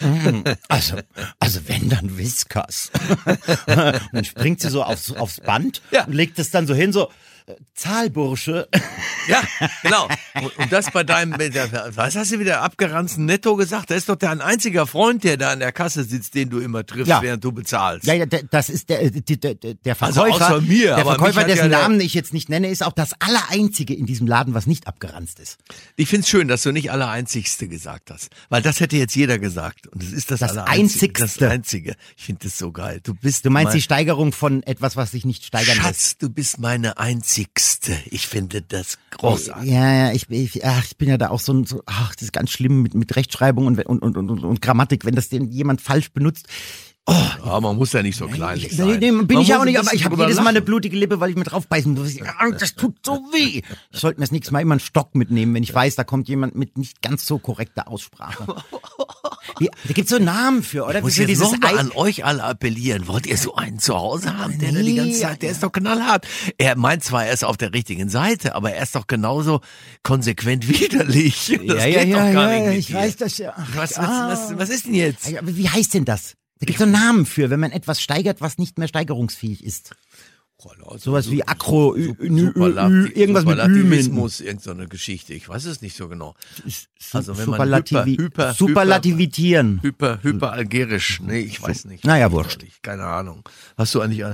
[0.00, 0.96] mm, also,
[1.38, 2.90] also wenn dann Whiskas.
[3.26, 6.04] und dann springt sie so aufs, aufs Band Ja.
[6.04, 7.10] und legt es dann so hin, so
[7.74, 8.68] Zahlbursche.
[9.28, 9.42] Ja,
[9.82, 10.08] genau.
[10.42, 11.32] Und, und das bei deinem,
[11.94, 13.90] was hast du wieder abgeranzten Netto gesagt?
[13.90, 16.84] Da ist doch dein einziger Freund, der da an der Kasse sitzt, den du immer
[16.86, 17.22] triffst, Ja.
[17.22, 18.06] während du bezahlst.
[18.06, 20.46] Ja, ja, das ist der, der, der, der Also Verkäufer.
[20.46, 23.94] außer mir, der Verkäufer, dessen ja Namen ich jetzt nicht nenne, ist auch das Allereinzige
[23.94, 25.58] in diesem Laden, was nicht abgeranzt ist.
[25.96, 28.28] Ich find's schön, dass du nicht aller Einzigste gesagt hast.
[28.48, 29.86] Weil das hätte jetzt jeder gesagt.
[29.88, 31.12] Und es ist das, Das Allereinzige.
[31.14, 31.50] Das Einzigste.
[31.50, 31.96] Einzige.
[32.16, 33.00] Ich finde das so geil.
[33.02, 35.84] Du bist Du meinst mein, die Steigerung von etwas, was sich nicht steigern lässt?
[35.86, 36.98] Schatz, du bist meine
[37.34, 37.96] Einzigste.
[38.10, 39.70] Ich finde das großartig.
[39.70, 42.22] Ja, ja, ich, ich, ach, ich bin ja da auch so, ein- so ach, das
[42.22, 45.50] ist ganz schlimm mit, mit Rechtschreibung und, und, und, und, und Grammatik, wenn das denn
[45.50, 46.46] jemand falsch benutzt.
[47.06, 48.86] Aber man muss ja nicht so kleinlich Ich, sein.
[48.86, 50.96] nee, nee, bin Man ich ja auch nicht, aber ich habe jedes Mal eine blutige
[50.96, 52.14] Lippe, weil ich mir draufbeißen muss.
[52.58, 53.60] Das tut so weh.
[53.90, 56.28] Ich sollte mir das nächste Mal immer einen Stock mitnehmen, wenn ich weiß, da kommt
[56.28, 58.46] jemand mit nicht ganz so korrekter Aussprache.
[59.58, 60.98] Wie, da gibt's so Namen für, oder?
[60.98, 63.06] Ich muss jetzt dieses noch mal Ei- an euch alle appellieren.
[63.08, 64.96] Wollt ihr so einen zu Hause haben, der da die Nee.
[64.96, 66.26] ganze Zeit, der ist doch knallhart.
[66.58, 69.60] Er meint zwar, er ist auf der richtigen Seite, aber er ist doch genauso
[70.02, 71.56] konsequent widerlich.
[71.66, 72.94] Das ja, ja, geht ja, doch gar ja, ich dir.
[72.96, 73.54] weiß das ja.
[73.74, 74.28] Was, was, ah.
[74.30, 75.34] was, was ist denn jetzt?
[75.36, 76.34] Aber wie heißt denn das?
[76.60, 79.90] Da gibt's so Namen für, wenn man etwas steigert, was nicht mehr steigerungsfähig ist.
[80.96, 83.64] Sowas wie Akro, irgendwas mit Ü.
[83.64, 85.34] Superlativismus, irgendeine Geschichte.
[85.34, 86.34] Ich weiß es nicht so genau.
[87.12, 89.82] Also wenn man hyper, hyper, Superlativitieren.
[89.82, 91.20] Hyper, hyperalgerisch.
[91.20, 92.04] Nee, ich weiß nicht.
[92.04, 92.64] Naja, wurscht.
[92.82, 93.46] Keine Ahnung.
[93.76, 94.24] Hast du eigentlich,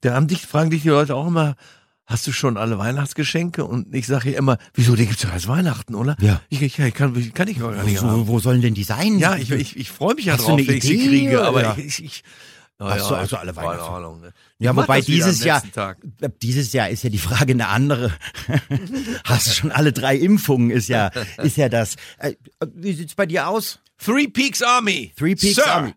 [0.00, 1.56] da haben dich, fragen dich die Leute auch immer,
[2.04, 3.64] hast du schon alle Weihnachtsgeschenke?
[3.64, 6.16] Und ich sage ja immer, wieso, die gibt's doch erst Weihnachten, oder?
[6.20, 6.42] Ja.
[6.50, 8.26] Ich, ich, ich kann, kann ich gar nicht haben.
[8.26, 9.18] Wo, wo sollen denn die sein?
[9.18, 11.84] Ja, ich, ich, ich freue mich ja Hast drauf, wenn ich sie kriege, aber ich,
[11.84, 12.24] ich, ich
[12.86, 13.94] na Ach so, ja, also alle keine Weihnachten.
[13.94, 14.20] Ahnung.
[14.22, 14.32] Ne?
[14.58, 15.98] Ja, wobei dieses Jahr, Tag.
[16.42, 18.10] dieses Jahr ist ja die Frage eine andere.
[19.24, 20.70] Hast du schon alle drei Impfungen?
[20.70, 21.08] Ist ja,
[21.42, 21.96] ist ja das.
[22.18, 22.34] Äh,
[22.74, 23.80] Wie sieht's bei dir aus?
[23.98, 25.12] Three Peaks Army.
[25.14, 25.66] Three Peaks Sir.
[25.66, 25.94] Army.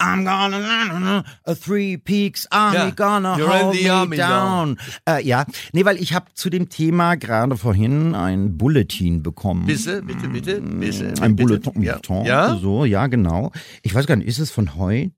[0.00, 4.78] I'm gonna, na, na, a Three Peaks Army Ja, gonna hold me army down.
[5.08, 9.66] Äh, ja, nee, weil ich habe zu dem Thema gerade vorhin ein Bulletin bekommen.
[9.66, 11.14] Bitte, bitte, bitte, bitte.
[11.20, 11.58] Ein bitte.
[11.60, 11.82] Bulletin.
[11.82, 11.98] Ja.
[12.24, 12.56] Ja?
[12.56, 13.50] So, ja, genau.
[13.82, 15.12] Ich weiß gar nicht, ist es von heute?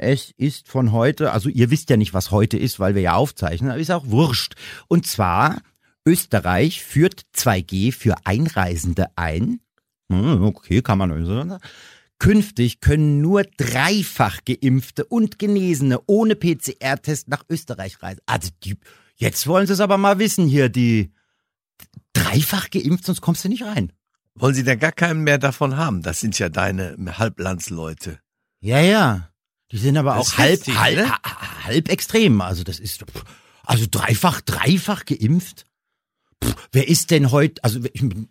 [0.00, 3.14] Es ist von heute, also ihr wisst ja nicht, was heute ist, weil wir ja
[3.14, 4.54] aufzeichnen, aber ist auch wurscht.
[4.88, 5.58] Und zwar,
[6.04, 9.60] Österreich führt 2G für Einreisende ein.
[10.10, 11.58] Hm, Okay, kann man.
[12.22, 18.20] Künftig können nur dreifach geimpfte und Genesene ohne PCR-Test nach Österreich reisen.
[18.26, 18.76] Also die,
[19.16, 21.12] jetzt wollen sie es aber mal wissen hier, die
[22.12, 23.92] dreifach geimpft, sonst kommst du nicht rein.
[24.36, 26.02] Wollen Sie denn gar keinen mehr davon haben?
[26.02, 28.20] Das sind ja deine Halblandsleute.
[28.60, 29.28] Ja, ja.
[29.72, 31.10] Die sind aber Das auch halb, heftig, halb, ne?
[31.10, 32.40] ha- halb extrem.
[32.40, 33.04] Also das ist,
[33.64, 35.66] also dreifach, dreifach geimpft.
[36.44, 37.80] Pff, wer ist denn heute, also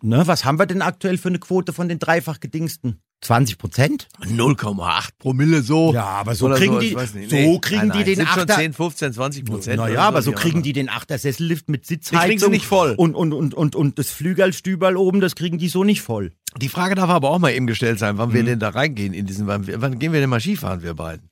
[0.00, 3.02] ne, was haben wir denn aktuell für eine Quote von den dreifach gedingsten?
[3.22, 4.08] 20 Prozent?
[4.20, 5.92] 0,8 Promille so.
[5.94, 7.30] Ja, aber so Oder kriegen so, die- nicht.
[7.30, 7.58] so Nee.
[7.60, 9.76] kriegen nein, die nein, den sind schon Achter- 10, 15, 20 Prozent.
[9.76, 12.38] Naja, aber so kriegen die den Achtersessellift mit kriegen Sitzheizung.
[12.38, 12.94] sie nicht voll.
[12.96, 16.32] Und, und, und, und, und das Flügelstüberl oben, das kriegen die so nicht voll.
[16.60, 18.34] Die Frage darf aber auch mal eben gestellt sein, wann Mhm.
[18.34, 21.28] wir denn da reingehen in diesen, wann, wann gehen wir denn mal Skifahren, wir beiden?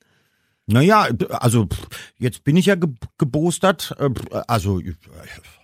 [0.67, 1.67] Naja, also
[2.19, 3.93] jetzt bin ich ja ge gebostert.
[3.99, 4.09] äh,
[4.47, 4.93] Also äh,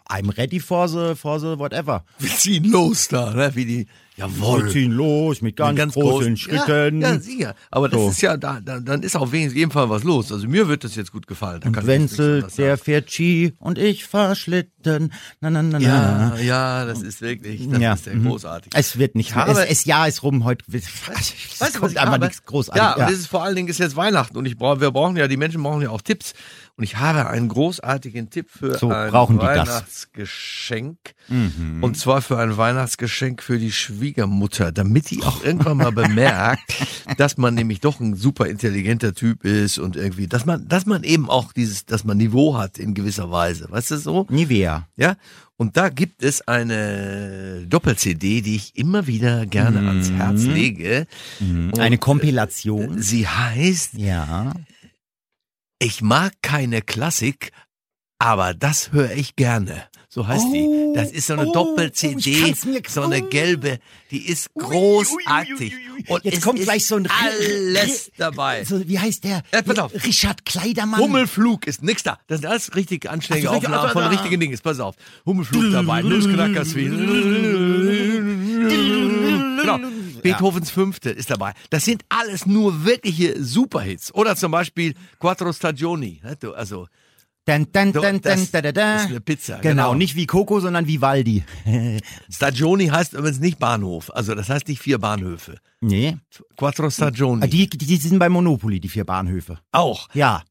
[0.09, 2.03] I'm ready for the, for the whatever.
[2.19, 3.51] Wir ziehen los da, ne?
[3.55, 3.87] Wie die.
[4.17, 4.65] Jawohl.
[4.65, 7.01] Wir ziehen los mit ganz, großen Schritten.
[7.01, 7.55] Ja, ja, sicher.
[7.69, 8.09] Aber das So.
[8.09, 10.31] ist ja, da, da, dann ist auf jeden Fall was los.
[10.31, 11.61] Also mir wird das jetzt gut gefallen.
[11.61, 15.13] Da nichts Wenzel, der fährt Ski und ich fahr Schlitten.
[15.39, 15.79] Na, na, na, na.
[15.79, 18.25] Ja, ja, das ist wirklich, das Ja, ist sehr mhm.
[18.27, 18.71] großartig.
[18.75, 20.65] Es wird nicht, habe- es, es Jahr ist rum heute.
[20.73, 22.81] Es du, was kommt einfach nichts großartig.
[22.81, 25.15] Ja, und es ist vor allen Dingen ist jetzt Weihnachten und ich brauche, wir brauchen
[25.15, 26.33] ja, die Menschen brauchen ja auch Tipps.
[26.77, 29.55] Und ich habe einen großartigen Tipp für So, ein brauchen die das?
[29.57, 29.67] Mhm.
[29.67, 30.97] Weihnachtsgeschenk.
[31.81, 36.61] Und zwar für ein Weihnachtsgeschenk für die Schwiegermutter, damit die auch irgendwann mal bemerkt,
[37.17, 41.03] dass man nämlich doch ein super intelligenter Typ ist und irgendwie, dass man, dass man
[41.03, 43.65] eben auch dieses, dass man Niveau hat in gewisser Weise.
[43.71, 44.27] Weißt du so?
[44.29, 44.87] Nivea.
[44.97, 45.15] Ja,
[45.57, 51.07] und da gibt es eine Doppel-CD, die ich immer wieder gerne ans Herz lege.
[51.39, 53.01] Und Eine Kompilation.
[53.01, 54.53] Sie heißt Ja.
[55.79, 57.51] Ich mag keine Klassik,
[58.17, 59.83] aber das höre ich gerne.
[60.09, 60.95] So heißt Oh, die.
[60.95, 62.55] Das ist so eine oh, Doppel-CD,
[62.87, 63.77] so eine gelbe.
[64.09, 65.73] Die ist großartig.
[65.73, 66.05] ui, ui, ui.
[66.07, 68.63] Und Jetzt kommt gleich so ein alles dabei.
[68.63, 69.43] So, wie heißt der?
[69.53, 69.93] Ja, pass auf.
[70.03, 70.99] Richard Kleidermann.
[70.99, 72.17] Hummelflug ist nix da.
[72.25, 74.57] Das sind alles richtig anständige Ach, so, richtig- Aufnahmen von also, richtigen Dingen.
[74.63, 74.95] Pass auf.
[75.27, 76.63] Hummelflug dabei, Nussknacker
[79.61, 79.79] Genau.
[80.33, 81.53] Beethovens Fünfte ist dabei.
[81.69, 84.13] Das sind alles nur wirkliche Superhits.
[84.13, 86.21] Oder zum Beispiel Quattro Stagioni.
[86.23, 86.87] ne, Also,
[87.45, 88.95] Dun, dun, dun, das da, da, da.
[88.97, 89.93] ist eine Pizza, Genau, genau.
[89.95, 91.45] nicht wie Coco, sondern wie Waldi.
[92.29, 94.11] Stagioni heißt übrigens nicht Bahnhof.
[94.13, 95.57] Also, das heißt nicht vier Bahnhöfe.
[95.79, 96.17] nee.
[96.57, 97.47] Quattro Stagioni.
[97.49, 99.59] Die, die, die sind bei Monopoly, die vier Bahnhöfe.
[99.71, 100.09] auch.
[100.13, 100.43] Ja.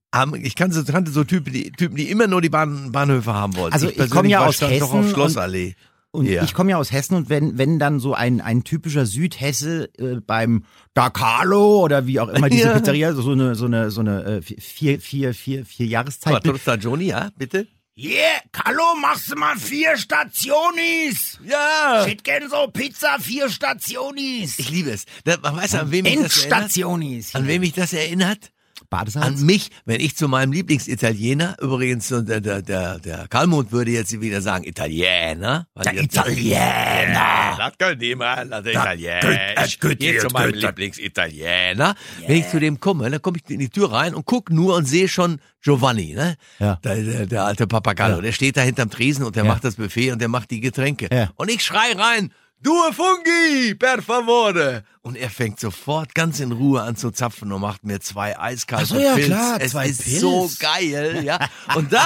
[0.42, 3.54] Ich kannte so, kannte so Typen, die, Typen, die immer nur die Bahn, Bahnhöfe haben
[3.56, 3.74] wollten.
[3.74, 5.74] Also, ich persönlich komme ja aus stand doch auf Hessen Schlossallee.
[6.16, 6.42] Und Ja.
[6.42, 10.20] ich komme ja aus Hessen und wenn, wenn dann so ein, ein typischer Südhesse äh,
[10.26, 12.74] beim Da Carlo oder wie auch immer diese Ja.
[12.74, 16.32] Pizzeria, so eine, so eine, so eine äh, vier, vier, vier, vier Jahreszeit.
[16.42, 17.66] Quattro Stagioni, ja, bitte?
[17.98, 21.38] Yeah, Carlo, machst du mal vier Stationis?
[21.46, 22.02] Ja!
[22.04, 24.58] Ich hätte gern so Pizza, vier Stationis.
[24.58, 25.04] Ich liebe es.
[25.24, 27.34] Da, man weiß, an wem mich das erinnert?
[27.34, 28.52] An wem mich das erinnert?
[28.88, 29.26] Badesalz?
[29.26, 34.18] An mich, wenn ich zu meinem Lieblingsitaliener, übrigens, der, der, der, der Karlmund würde jetzt
[34.20, 35.66] wieder sagen, Italiener.
[35.84, 37.56] Der Italiener.
[37.58, 39.24] Das können die mal, das Italiener.
[39.24, 40.54] äh, gut, Hier zu meinem.
[40.54, 41.94] Lieblingsitaliener.
[42.26, 44.76] Wenn ich zu dem komme, dann komme ich in die Tür rein und guck nur
[44.76, 46.36] und sehe schon Giovanni, ne?
[46.58, 46.76] Ja.
[46.84, 48.16] Der, der, der alte Papagallo.
[48.16, 48.22] Ja.
[48.22, 49.50] Der steht da hinterm Tresen und der Ja.
[49.52, 51.08] macht das Buffet und der macht die Getränke.
[51.12, 51.30] Ja.
[51.36, 52.32] Und ich schrei rein,
[52.66, 54.82] Due Fungi, per favore.
[55.02, 58.86] Und er fängt sofort ganz in Ruhe an zu zapfen und macht mir zwei eiskalte
[58.86, 59.26] so, ja, Pilz.
[59.26, 60.20] klar, es ist Pilz.
[60.20, 61.38] so geil, ja.
[61.76, 62.04] Und da,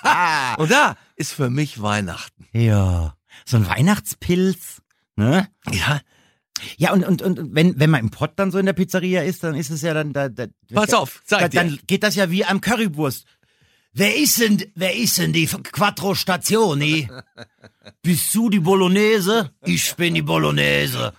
[0.56, 2.46] und da ist für mich Weihnachten.
[2.54, 4.80] Ja, so ein Weihnachtspilz,
[5.16, 5.48] ne?
[5.70, 6.00] Ja,
[6.78, 9.44] Ja, und, und, und wenn, wenn man im Pott dann so in der Pizzeria ist,
[9.44, 11.58] dann ist es ja dann, da, da, Pass auf, da, zeig dir.
[11.60, 13.26] dann geht das ja wie am Currywurst.
[13.94, 17.08] Wer ist denn, wer ist denn die Quattro Stationi?
[18.00, 19.52] Bist du die Bolognese?
[19.64, 21.12] Ich bin die Bolognese.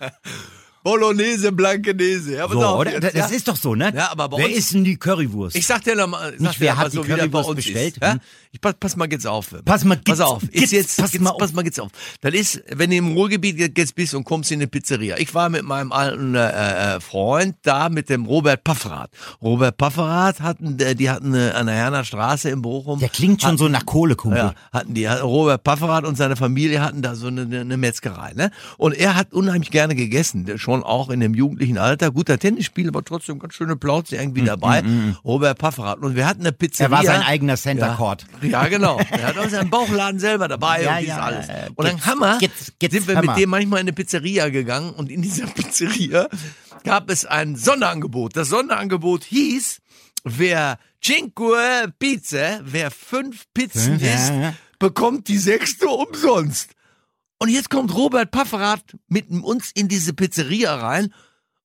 [0.84, 2.34] Bolognese, Blankenese.
[2.36, 2.92] Ja, So, auf oder?
[2.92, 3.36] jetzt, Das ja.
[3.36, 3.90] ist doch so, ne?
[3.96, 5.56] Ja, aber bei wer uns- ist denn die Currywurst?
[5.56, 7.94] Ich sag dir noch mal, sag Nicht, wer hat so, die Currywurst bestellt?
[7.94, 8.12] Ist, ja?
[8.12, 8.20] Hm?
[8.52, 9.48] Ich pass, pass mal jetzt auf.
[9.64, 10.42] Pass mal pass auf.
[10.52, 11.38] Ist jetzt- pass jetzt, mal auf.
[11.38, 11.90] pass mal jetzt auf.
[12.20, 15.16] Das ist, wenn du im Ruhrgebiet jetzt bist und kommst in eine Pizzeria.
[15.18, 19.10] Ich war mit meinem alten äh, äh, Freund da mit dem Robert Pafferath.
[19.42, 23.00] Robert Pafferath hatten, äh, die hatten äh, an der Herner Straße in Bochum.
[23.00, 24.38] der klingt schon so nach Kohlekumpel.
[24.38, 28.50] Ja, hatten die, Robert Pafferath und seine Familie hatten da so eine, eine Metzgerei, ne?
[28.76, 32.10] Und er hat unheimlich gerne gegessen, der schon auch in dem jugendlichen Alter.
[32.10, 34.82] Guter Tennisspiel, aber trotzdem ganz schöne Plauze irgendwie dabei.
[35.24, 35.98] Robert Pafferath.
[36.00, 36.88] Und wir hatten eine Pizzeria.
[36.88, 37.94] Mm, Er war sein eigener Center ja.
[37.94, 38.26] Court.
[38.42, 38.98] Ja, genau.
[39.10, 41.48] Er hat auch seinen Bauchladen selber dabei Ja, und ja, alles.
[41.48, 43.32] äh, Und dann wir, geht's- geht's sind wir Hammer.
[43.32, 46.28] mit dem manchmal in eine Pizzeria gegangen und in dieser Pizzeria
[46.82, 48.36] gab es ein Sonderangebot.
[48.36, 49.80] Das Sonderangebot hieß,
[50.24, 54.54] wer Cinque Pizze, wer fünf Pizzen Ja, isst, ja.
[54.78, 56.70] bekommt die sechste umsonst.
[57.44, 61.12] Und jetzt kommt Robert Pafferath mit uns in diese Pizzeria rein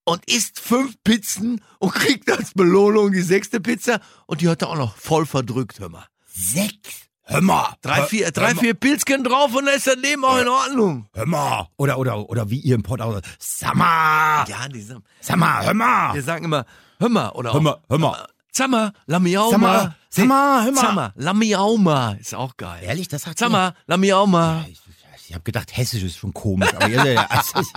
[0.04, 4.72] und isst fünf Pizzen und kriegt als Belohnung die sechste Pizza und die hat er
[4.72, 6.06] auch noch voll verdrückt, hör mal.
[6.28, 7.08] Sechs.
[7.24, 7.76] Hör mal.
[7.82, 11.08] Drei, vier, drei, vier Pilzchen drauf und dann ist das Leben auch in Ordnung.
[11.14, 11.70] Hör mal.
[11.78, 13.18] Oder, oder, oder wie ihr im Pott auch.
[13.40, 14.44] Sag mal.
[14.50, 16.14] Ja, die sagen, Sag mal, hör mal.
[16.14, 16.66] wir sagen immer,
[17.00, 18.28] hör mal, oder Hör mal, auch, hör mal.
[18.52, 19.52] Zammer, la miauma.
[19.52, 20.82] Sag mal, sag mal, hör mal.
[20.82, 22.12] Zammer, la miauma.
[22.20, 22.84] Ist auch geil.
[22.84, 24.66] Ehrlich, das sagt Zammer, la miauma.
[24.70, 24.82] Ich,
[25.30, 26.74] ich habe gedacht, Hessisch ist schon komisch.
[26.74, 26.86] Aber
[27.30, 27.68] also ich,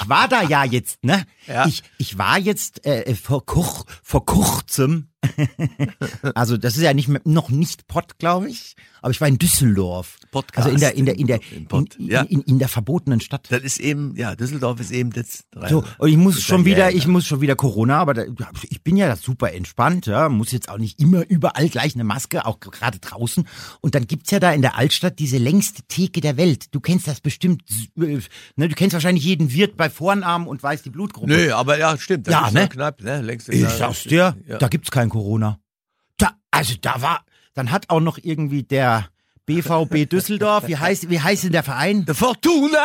[0.00, 1.24] ich war da ja jetzt, ne?
[1.46, 1.64] Ja.
[1.66, 5.09] Ich, ich war jetzt äh, vor, kur, vor kurzem
[6.34, 8.76] Also das ist ja nicht mehr, noch nicht Pott, glaube ich.
[9.02, 10.18] Aber ich war in Düsseldorf.
[10.30, 10.66] Podcast.
[10.66, 12.22] Also in der in der in der in, Pott, in, ja.
[12.22, 13.46] in, in der verbotenen Stadt.
[13.50, 15.44] Das ist eben, ja, Düsseldorf ist eben das.
[15.68, 18.24] So, und ich muss das ist schon wieder, ich muss schon wieder Corona, aber da,
[18.68, 22.44] ich bin ja super entspannt, ja, muss jetzt auch nicht immer überall gleich eine Maske,
[22.46, 23.46] auch gerade draußen.
[23.80, 26.66] Und dann gibt's ja da in der Altstadt diese längste Theke der Welt.
[26.74, 27.62] Du kennst das bestimmt,
[27.98, 28.18] äh,
[28.56, 31.28] ne, du kennst wahrscheinlich jeden Wirt bei Vornamen und weißt die Blutgruppe.
[31.32, 32.28] Nö, aber ja, stimmt.
[32.28, 32.68] Da Ja, gibt's ne?
[32.68, 33.22] Kneipe, ne?
[33.22, 34.58] Längst Ich sag's dir, Ja.
[34.58, 35.58] da gibt's kein Corona.
[36.16, 39.08] Da, also da war, dann hat auch noch irgendwie der
[39.46, 42.04] BVB Düsseldorf, wie heißt, wie heißt denn der Verein?
[42.04, 42.78] Der Fortuna!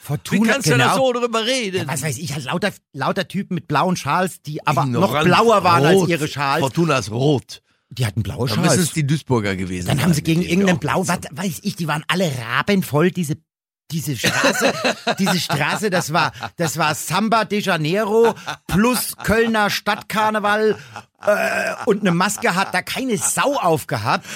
[0.00, 0.96] Fortuna, Wie kannst du da genau.
[0.96, 1.78] so drüber reden?
[1.78, 5.24] Ja, was weiß ich, halt lauter, lauter Typen mit blauen Schals, die aber noch Ignorant.
[5.26, 6.02] blauer waren Rot.
[6.02, 6.60] als ihre Schals.
[6.60, 7.62] Fortuna ist rot.
[7.90, 8.92] Die hatten blaue Dann müssen es Schals.
[8.92, 12.30] die Duisburger gewesen Dann haben sie gegen irgendeinen Blau, was weiß ich, die waren alle
[12.38, 13.36] rabenvoll, diese
[13.90, 14.72] diese Straße,
[15.18, 18.34] diese Straße, das war, das war Samba de Janeiro
[18.66, 20.76] plus Kölner Stadtkarneval
[21.26, 24.26] äh, und eine Maske hat da keine Sau aufgehabt.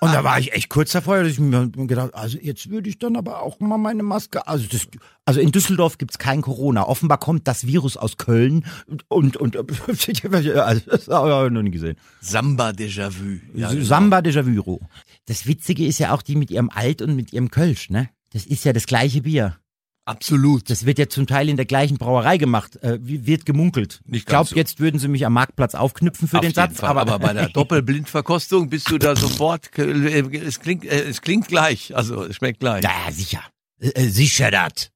[0.00, 2.98] Und da war ich echt kurz davor, dass ich mir gedacht, also jetzt würde ich
[2.98, 4.86] dann aber auch mal meine Maske, also das,
[5.24, 6.86] also in Düsseldorf gibt's kein Corona.
[6.86, 8.64] Offenbar kommt das Virus aus Köln
[9.08, 11.96] und, und, also das habe ich noch nie gesehen.
[12.20, 13.40] Samba Déjà-vu.
[13.54, 13.84] Ja, genau.
[13.84, 14.80] Samba de Javuro.
[15.26, 18.08] Das Witzige ist ja auch die mit ihrem Alt und mit ihrem Kölsch, ne?
[18.32, 19.58] Das ist ja das gleiche Bier.
[20.04, 20.68] Absolut.
[20.68, 24.00] Das wird ja zum Teil in der gleichen Brauerei gemacht, äh, wird gemunkelt.
[24.04, 24.56] Nicht ich glaube, so.
[24.56, 26.90] jetzt würden sie mich am Marktplatz aufknüpfen für Auf den Satz, Fall.
[26.90, 31.46] aber, aber bei der Doppelblindverkostung bist du da sofort, äh, es klingt, äh, es klingt
[31.46, 32.82] gleich, also es schmeckt gleich.
[32.82, 33.42] ja, sicher.
[33.80, 34.90] Äh, äh, sicher das.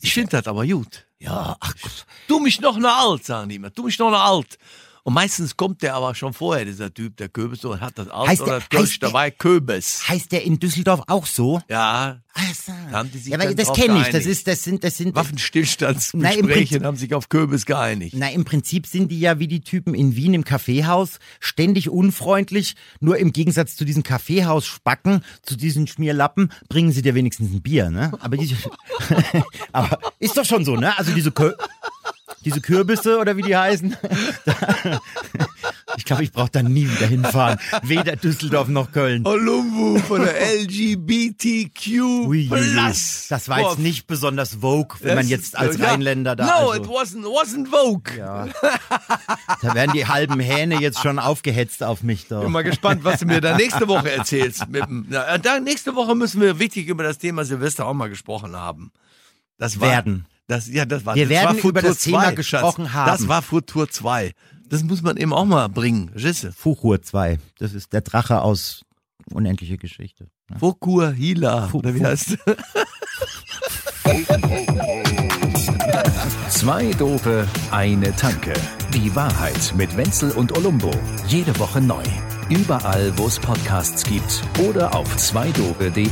[0.00, 1.06] Ich finde das aber gut.
[1.20, 2.06] Ja, ach Gott.
[2.26, 3.70] Du mich noch ne alt, sagen die immer.
[3.70, 4.58] Du mich noch ne alt.
[5.08, 8.28] Und meistens kommt der aber schon vorher, dieser Typ, der Köbis, und hat das alt
[8.28, 10.06] Heißt oder der- heißt der- dabei, Köbis.
[10.06, 11.62] Heißt der in Düsseldorf auch so?
[11.66, 12.20] Ja,
[12.54, 12.72] so.
[12.90, 14.08] Da haben die sich ja, aber das kenne ich.
[14.10, 15.14] Das ist, das sind, das sind.
[15.14, 18.16] Waffenstillstandsgespräche haben sich auf Köbis geeinigt.
[18.18, 22.76] Na, im Prinzip sind die ja wie die Typen in Wien im Kaffeehaus, ständig unfreundlich,
[23.00, 27.88] nur im Gegensatz zu diesen Kaffeehausspacken, zu diesen Schmierlappen, bringen sie dir wenigstens ein Bier,
[27.88, 28.12] ne?
[28.20, 28.56] Aber diese,
[29.72, 30.98] aber ist doch schon so, ne?
[30.98, 31.54] Also diese, Kö
[32.44, 33.96] diese Kürbisse oder wie die heißen.
[35.96, 37.58] ich glaube, ich brauche da nie wieder hinfahren.
[37.82, 39.26] Weder Düsseldorf noch Köln.
[39.26, 42.48] Olumbu von der LGBTQ Ui.
[42.48, 43.26] Plus.
[43.28, 45.86] Das war jetzt nicht besonders Vogue, wenn man das jetzt ist- als ja.
[45.88, 46.46] Rheinländer da.
[46.46, 48.16] No, also, it wasn't, wasn't Vogue.
[48.16, 48.46] ja.
[49.62, 52.40] Da werden die halben Hähne jetzt schon aufgehetzt auf mich da.
[52.40, 54.68] Bin mal gespannt, was du mir da nächste Woche erzählst.
[54.68, 58.54] Mit, na, da, nächste Woche müssen wir wichtig über das Thema Silvester auch mal gesprochen
[58.56, 58.92] haben.
[59.58, 60.26] Das war, Werden.
[60.48, 62.94] Das, ja, das war, Wir das werden war Futur über das Thema 2, gesprochen Schatz.
[62.94, 63.10] haben.
[63.12, 64.32] Das war Futur 2.
[64.68, 66.10] Das muss man eben auch mal bringen.
[66.16, 66.52] Gisse.
[66.52, 67.38] Fuchur 2.
[67.58, 68.82] Das ist der Drache aus
[69.32, 70.28] Unendliche Geschichte.
[70.50, 70.58] Ja.
[70.58, 71.68] Fukur Hila.
[71.68, 72.38] Fu- Oder wie heißt
[76.48, 78.54] Zwei Dope, eine Tanke.
[78.94, 80.90] Die Wahrheit mit Wenzel und Olumbo.
[81.26, 82.02] Jede Woche neu.
[82.48, 86.08] Überall, wo es Podcasts gibt oder auf zweidope.de.